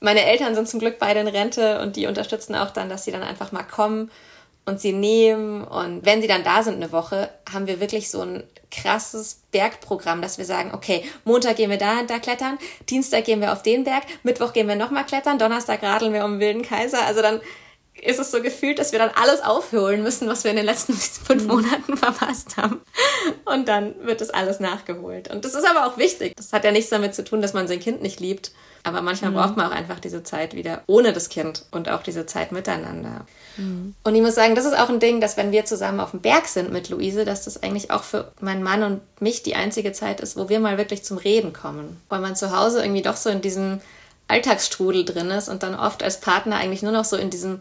[0.00, 3.12] meine Eltern sind zum Glück beide in Rente und die unterstützen auch dann, dass sie
[3.12, 4.10] dann einfach mal kommen
[4.64, 5.64] und sie nehmen.
[5.64, 10.22] Und wenn sie dann da sind eine Woche, haben wir wirklich so ein krasses Bergprogramm,
[10.22, 13.62] dass wir sagen, okay, Montag gehen wir da und da klettern, Dienstag gehen wir auf
[13.62, 17.04] den Berg, Mittwoch gehen wir nochmal klettern, Donnerstag radeln wir um den Wilden Kaiser.
[17.04, 17.40] Also dann
[18.02, 20.92] ist es so gefühlt, dass wir dann alles aufholen müssen, was wir in den letzten
[21.26, 21.46] fünf.
[21.46, 22.80] Monaten verpasst haben.
[23.44, 25.30] Und dann wird das alles nachgeholt.
[25.32, 26.34] Und das ist aber auch wichtig.
[26.36, 28.50] Das hat ja nichts damit zu tun, dass man sein Kind nicht liebt.
[28.84, 29.36] Aber manchmal mhm.
[29.36, 33.26] braucht man auch einfach diese Zeit wieder ohne das Kind und auch diese Zeit miteinander.
[33.56, 33.94] Mhm.
[34.02, 36.20] Und ich muss sagen, das ist auch ein Ding, dass wenn wir zusammen auf dem
[36.20, 39.92] Berg sind mit Luise, dass das eigentlich auch für meinen Mann und mich die einzige
[39.92, 42.00] Zeit ist, wo wir mal wirklich zum Reden kommen.
[42.08, 43.80] Weil man zu Hause irgendwie doch so in diesem
[44.26, 47.60] Alltagsstrudel drin ist und dann oft als Partner eigentlich nur noch so in diesem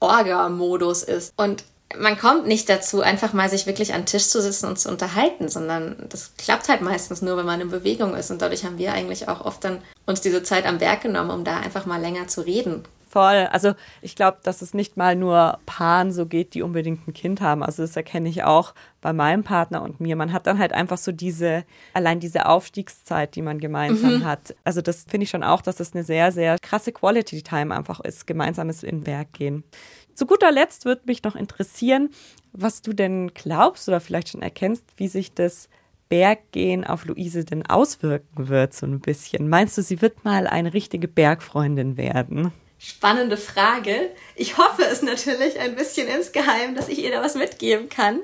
[0.00, 1.32] Orga-Modus ist.
[1.36, 1.64] Und
[1.96, 4.88] man kommt nicht dazu, einfach mal sich wirklich an den Tisch zu sitzen und zu
[4.88, 8.30] unterhalten, sondern das klappt halt meistens nur, wenn man in Bewegung ist.
[8.30, 11.44] Und dadurch haben wir eigentlich auch oft dann uns diese Zeit am Berg genommen, um
[11.44, 12.84] da einfach mal länger zu reden.
[13.16, 13.48] Voll.
[13.50, 17.40] Also ich glaube, dass es nicht mal nur Paaren so geht, die unbedingt ein Kind
[17.40, 17.62] haben.
[17.62, 20.16] Also das erkenne ich auch bei meinem Partner und mir.
[20.16, 24.24] Man hat dann halt einfach so diese, allein diese Aufstiegszeit, die man gemeinsam mhm.
[24.26, 24.54] hat.
[24.64, 28.00] Also das finde ich schon auch, dass das eine sehr, sehr krasse Quality Time einfach
[28.00, 29.64] ist, gemeinsames in den Berg gehen.
[30.12, 32.10] Zu guter Letzt würde mich noch interessieren,
[32.52, 35.70] was du denn glaubst oder vielleicht schon erkennst, wie sich das
[36.10, 39.48] Berggehen auf Luise denn auswirken wird, so ein bisschen.
[39.48, 42.52] Meinst du, sie wird mal eine richtige Bergfreundin werden?
[42.78, 44.10] Spannende Frage.
[44.34, 48.20] Ich hoffe es natürlich ein bisschen insgeheim, dass ich ihr da was mitgeben kann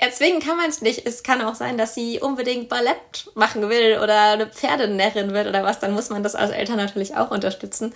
[0.00, 1.06] erzwingen kann man es nicht.
[1.06, 5.62] Es kann auch sein, dass sie unbedingt Ballett machen will oder eine Pferdenärrin wird oder
[5.62, 5.78] was.
[5.78, 7.92] Dann muss man das als Eltern natürlich auch unterstützen.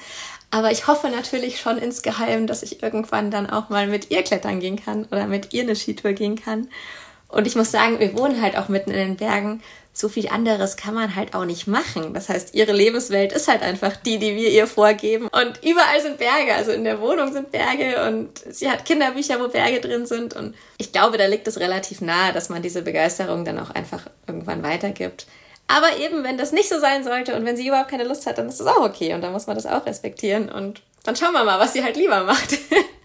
[0.50, 4.60] Aber ich hoffe natürlich schon insgeheim, dass ich irgendwann dann auch mal mit ihr klettern
[4.60, 6.68] gehen kann oder mit ihr eine Skitour gehen kann.
[7.28, 9.62] Und ich muss sagen, wir wohnen halt auch mitten in den Bergen
[9.96, 12.14] so viel anderes kann man halt auch nicht machen.
[12.14, 15.28] Das heißt, ihre Lebenswelt ist halt einfach die, die wir ihr vorgeben.
[15.28, 16.52] Und überall sind Berge.
[16.52, 20.34] Also in der Wohnung sind Berge und sie hat Kinderbücher, wo Berge drin sind.
[20.34, 24.02] Und ich glaube, da liegt es relativ nahe, dass man diese Begeisterung dann auch einfach
[24.26, 25.26] irgendwann weitergibt.
[25.68, 28.36] Aber eben, wenn das nicht so sein sollte und wenn sie überhaupt keine Lust hat,
[28.38, 31.32] dann ist das auch okay und dann muss man das auch respektieren und dann schauen
[31.32, 32.58] wir mal, was sie halt lieber macht.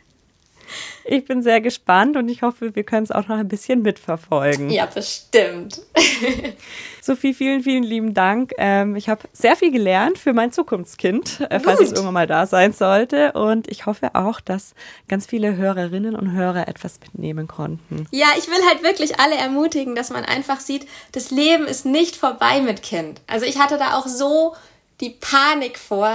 [1.05, 4.69] Ich bin sehr gespannt und ich hoffe, wir können es auch noch ein bisschen mitverfolgen.
[4.69, 5.81] Ja, bestimmt.
[7.01, 8.51] Sophie, vielen, vielen lieben Dank.
[8.57, 12.45] Ähm, ich habe sehr viel gelernt für mein Zukunftskind, äh, falls es irgendwann mal da
[12.45, 13.31] sein sollte.
[13.33, 14.75] Und ich hoffe auch, dass
[15.07, 18.05] ganz viele Hörerinnen und Hörer etwas mitnehmen konnten.
[18.12, 22.15] Ja, ich will halt wirklich alle ermutigen, dass man einfach sieht, das Leben ist nicht
[22.15, 23.21] vorbei mit Kind.
[23.27, 24.55] Also ich hatte da auch so
[25.01, 26.13] die Panik vor,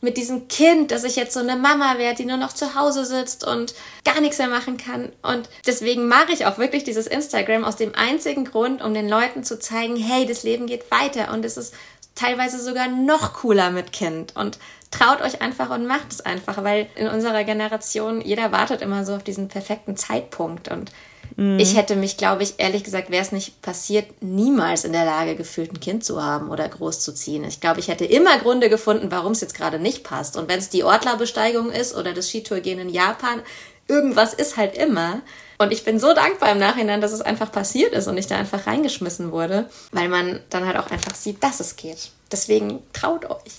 [0.00, 3.04] mit diesem Kind, dass ich jetzt so eine Mama werde, die nur noch zu Hause
[3.04, 5.10] sitzt und gar nichts mehr machen kann.
[5.22, 9.42] Und deswegen mache ich auch wirklich dieses Instagram aus dem einzigen Grund, um den Leuten
[9.42, 11.74] zu zeigen, hey, das Leben geht weiter und es ist
[12.14, 14.36] teilweise sogar noch cooler mit Kind.
[14.36, 14.58] Und
[14.90, 19.14] traut euch einfach und macht es einfach, weil in unserer Generation jeder wartet immer so
[19.14, 20.92] auf diesen perfekten Zeitpunkt und
[21.36, 21.58] Mhm.
[21.58, 25.36] Ich hätte mich, glaube ich, ehrlich gesagt, wäre es nicht passiert, niemals in der Lage
[25.36, 27.44] gefühlt, ein Kind zu haben oder großzuziehen.
[27.44, 30.36] Ich glaube, ich hätte immer Gründe gefunden, warum es jetzt gerade nicht passt.
[30.36, 33.42] Und wenn es die Ortlerbesteigung ist oder das Skitourgehen in Japan,
[33.86, 35.20] irgendwas ist halt immer.
[35.58, 38.36] Und ich bin so dankbar im Nachhinein, dass es einfach passiert ist und ich da
[38.36, 42.10] einfach reingeschmissen wurde, weil man dann halt auch einfach sieht, dass es geht.
[42.30, 43.52] Deswegen traut euch.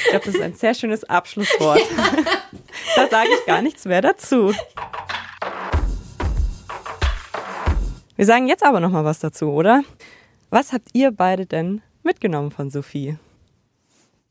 [0.00, 1.80] Ich glaube, das ist ein sehr schönes Abschlusswort.
[1.80, 1.86] Ja.
[2.96, 4.52] Da sage ich gar nichts mehr dazu.
[8.18, 9.84] Wir sagen jetzt aber noch mal was dazu, oder?
[10.50, 13.16] Was habt ihr beide denn mitgenommen von Sophie?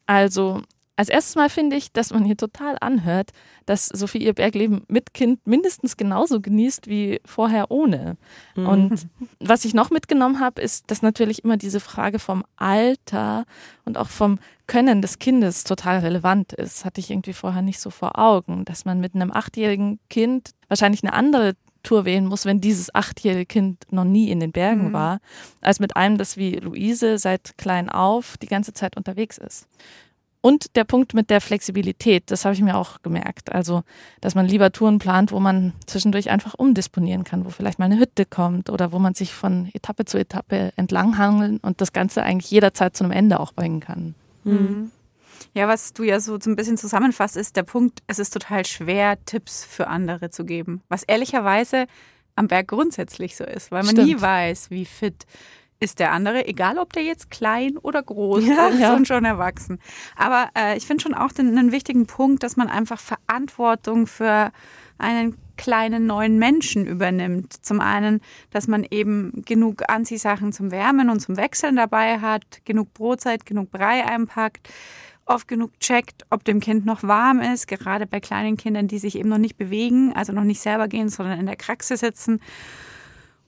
[0.05, 0.61] Also,
[0.99, 3.29] Als erstes Mal finde ich, dass man hier total anhört,
[3.67, 8.17] dass Sophie ihr Bergleben mit Kind mindestens genauso genießt wie vorher ohne.
[8.55, 8.67] Mhm.
[8.67, 9.07] Und
[9.39, 13.45] was ich noch mitgenommen habe, ist, dass natürlich immer diese Frage vom Alter
[13.85, 16.83] und auch vom Können des Kindes total relevant ist.
[16.83, 21.03] Hatte ich irgendwie vorher nicht so vor Augen, dass man mit einem achtjährigen Kind wahrscheinlich
[21.03, 24.93] eine andere Tour wählen muss, wenn dieses achtjährige Kind noch nie in den Bergen mhm.
[24.93, 25.19] war,
[25.61, 29.67] als mit einem, das wie Luise seit klein auf die ganze Zeit unterwegs ist.
[30.41, 33.51] Und der Punkt mit der Flexibilität, das habe ich mir auch gemerkt.
[33.51, 33.83] Also,
[34.21, 37.99] dass man lieber Touren plant, wo man zwischendurch einfach umdisponieren kann, wo vielleicht mal eine
[37.99, 42.51] Hütte kommt oder wo man sich von Etappe zu Etappe entlanghangeln und das Ganze eigentlich
[42.51, 44.15] jederzeit zu einem Ende auch bringen kann.
[44.43, 44.91] Mhm.
[45.53, 49.17] Ja, was du ja so ein bisschen zusammenfasst, ist der Punkt, es ist total schwer,
[49.25, 50.81] Tipps für andere zu geben.
[50.89, 51.87] Was ehrlicherweise
[52.35, 54.07] am Berg grundsätzlich so ist, weil man Stimmt.
[54.07, 55.25] nie weiß, wie fit
[55.79, 58.95] ist der andere, egal ob der jetzt klein oder groß ja, ist ja.
[58.95, 59.79] und schon erwachsen.
[60.15, 64.51] Aber äh, ich finde schon auch den, einen wichtigen Punkt, dass man einfach Verantwortung für
[64.97, 67.53] einen kleinen neuen Menschen übernimmt.
[67.53, 68.21] Zum einen,
[68.51, 73.71] dass man eben genug Anziehsachen zum Wärmen und zum Wechseln dabei hat, genug Brotzeit, genug
[73.71, 74.69] Brei einpackt,
[75.27, 79.17] oft genug checkt, ob dem Kind noch warm ist, gerade bei kleinen Kindern, die sich
[79.17, 82.39] eben noch nicht bewegen, also noch nicht selber gehen, sondern in der Kraxe sitzen.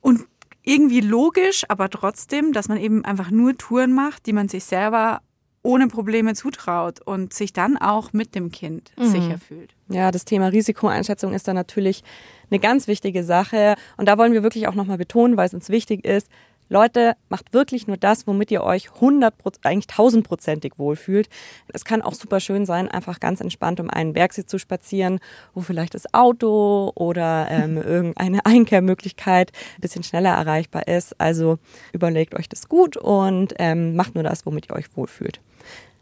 [0.00, 0.26] Und
[0.62, 5.22] irgendwie logisch, aber trotzdem, dass man eben einfach nur Touren macht, die man sich selber
[5.62, 9.04] ohne Probleme zutraut und sich dann auch mit dem Kind mhm.
[9.04, 9.74] sicher fühlt.
[9.88, 12.02] Ja, das Thema Risikoeinschätzung ist da natürlich
[12.50, 13.74] eine ganz wichtige Sache.
[13.96, 16.28] Und da wollen wir wirklich auch nochmal betonen, weil es uns wichtig ist,
[16.70, 21.28] Leute, macht wirklich nur das, womit ihr euch 100, eigentlich tausendprozentig wohlfühlt.
[21.74, 25.18] Es kann auch super schön sein, einfach ganz entspannt um einen Bergsee zu spazieren,
[25.52, 31.20] wo vielleicht das Auto oder ähm, irgendeine Einkehrmöglichkeit ein bisschen schneller erreichbar ist.
[31.20, 31.58] Also
[31.92, 35.40] überlegt euch das gut und ähm, macht nur das, womit ihr euch wohlfühlt.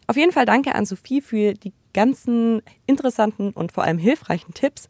[0.07, 4.87] Auf jeden Fall danke an Sophie für die ganzen interessanten und vor allem hilfreichen Tipps.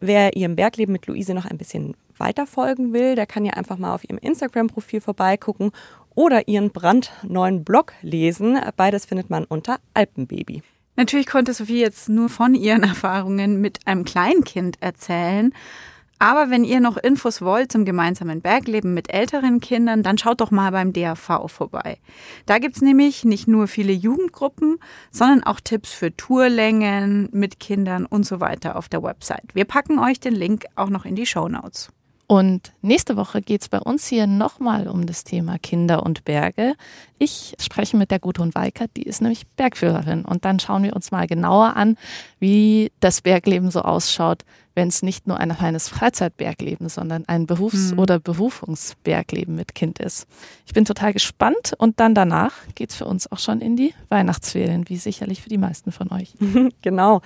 [0.00, 3.94] Wer ihrem Bergleben mit Luise noch ein bisschen weiterfolgen will, der kann ja einfach mal
[3.94, 5.72] auf ihrem Instagram-Profil vorbeigucken
[6.14, 8.58] oder ihren brandneuen Blog lesen.
[8.76, 10.62] Beides findet man unter Alpenbaby.
[10.96, 15.52] Natürlich konnte Sophie jetzt nur von ihren Erfahrungen mit einem Kleinkind erzählen.
[16.18, 20.50] Aber wenn ihr noch Infos wollt zum gemeinsamen Bergleben mit älteren Kindern, dann schaut doch
[20.50, 21.98] mal beim DAV vorbei.
[22.46, 24.78] Da gibt's nämlich nicht nur viele Jugendgruppen,
[25.10, 29.54] sondern auch Tipps für Tourlängen mit Kindern und so weiter auf der Website.
[29.54, 31.90] Wir packen euch den Link auch noch in die Show Notes.
[32.28, 36.74] Und nächste Woche geht es bei uns hier nochmal um das Thema Kinder und Berge.
[37.18, 40.24] Ich spreche mit der Gudrun Weikert, die ist nämlich Bergführerin.
[40.24, 41.96] Und dann schauen wir uns mal genauer an,
[42.40, 47.92] wie das Bergleben so ausschaut, wenn es nicht nur ein reines Freizeitbergleben, sondern ein Berufs-
[47.92, 48.00] mhm.
[48.00, 50.26] oder Berufungsbergleben mit Kind ist.
[50.66, 53.94] Ich bin total gespannt und dann danach geht es für uns auch schon in die
[54.08, 56.34] Weihnachtsferien, wie sicherlich für die meisten von euch.
[56.82, 57.22] genau.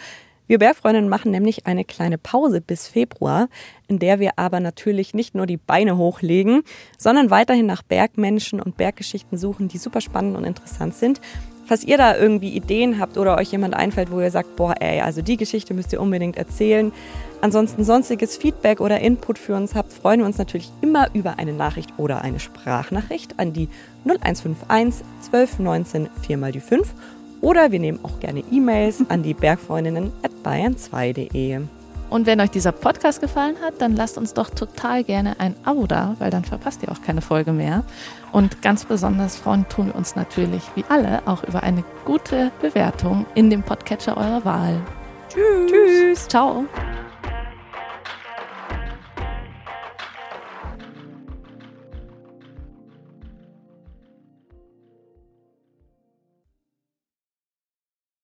[0.50, 3.48] Wir Bergfreundinnen machen nämlich eine kleine Pause bis Februar,
[3.86, 6.64] in der wir aber natürlich nicht nur die Beine hochlegen,
[6.98, 11.20] sondern weiterhin nach Bergmenschen und Berggeschichten suchen, die super spannend und interessant sind.
[11.66, 15.02] Falls ihr da irgendwie Ideen habt oder euch jemand einfällt, wo ihr sagt, boah, ey,
[15.02, 16.90] also die Geschichte müsst ihr unbedingt erzählen.
[17.40, 21.52] Ansonsten sonstiges Feedback oder Input für uns habt, freuen wir uns natürlich immer über eine
[21.52, 23.68] Nachricht oder eine Sprachnachricht an die
[24.04, 26.92] 0151 1219 4 mal die 5
[27.40, 31.60] oder wir nehmen auch gerne E-Mails an die Bergfreundinnen at bayern2.de.
[32.10, 35.86] Und wenn euch dieser Podcast gefallen hat, dann lasst uns doch total gerne ein Abo
[35.86, 37.84] da, weil dann verpasst ihr auch keine Folge mehr.
[38.32, 43.26] Und ganz besonders freuen tun wir uns natürlich, wie alle, auch über eine gute Bewertung
[43.36, 44.80] in dem Podcatcher eurer Wahl.
[45.28, 45.70] Tschüss.
[45.70, 46.28] Tschüss.
[46.28, 46.66] Ciao.